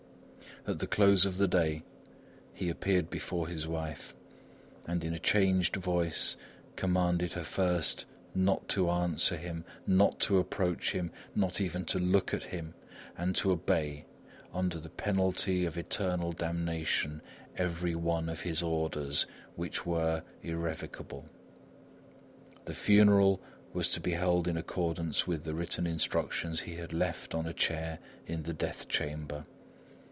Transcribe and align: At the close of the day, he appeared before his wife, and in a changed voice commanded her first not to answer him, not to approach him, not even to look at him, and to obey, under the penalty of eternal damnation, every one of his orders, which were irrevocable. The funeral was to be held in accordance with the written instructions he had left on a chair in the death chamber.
At 0.67 0.77
the 0.77 0.85
close 0.85 1.25
of 1.25 1.37
the 1.37 1.47
day, 1.47 1.81
he 2.53 2.69
appeared 2.69 3.09
before 3.09 3.47
his 3.47 3.65
wife, 3.67 4.13
and 4.85 5.03
in 5.03 5.11
a 5.11 5.17
changed 5.19 5.75
voice 5.75 6.37
commanded 6.75 7.33
her 7.33 7.43
first 7.43 8.05
not 8.35 8.67
to 8.67 8.91
answer 8.91 9.35
him, 9.37 9.65
not 9.87 10.19
to 10.19 10.37
approach 10.37 10.91
him, 10.91 11.09
not 11.33 11.59
even 11.59 11.83
to 11.85 11.97
look 11.97 12.31
at 12.31 12.43
him, 12.43 12.75
and 13.17 13.35
to 13.37 13.49
obey, 13.49 14.05
under 14.53 14.77
the 14.77 14.91
penalty 14.91 15.65
of 15.65 15.79
eternal 15.79 16.31
damnation, 16.31 17.23
every 17.57 17.95
one 17.95 18.29
of 18.29 18.41
his 18.41 18.61
orders, 18.61 19.25
which 19.55 19.83
were 19.87 20.21
irrevocable. 20.43 21.25
The 22.65 22.75
funeral 22.75 23.41
was 23.73 23.89
to 23.93 23.99
be 23.99 24.11
held 24.11 24.47
in 24.47 24.57
accordance 24.57 25.25
with 25.25 25.43
the 25.43 25.55
written 25.55 25.87
instructions 25.87 26.59
he 26.59 26.75
had 26.75 26.93
left 26.93 27.33
on 27.33 27.47
a 27.47 27.53
chair 27.53 27.97
in 28.27 28.43
the 28.43 28.53
death 28.53 28.87
chamber. 28.87 29.47